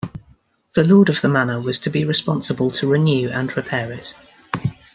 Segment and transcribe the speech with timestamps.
[0.73, 4.15] The Lord of the Manor was to be responsible to renew and repair it.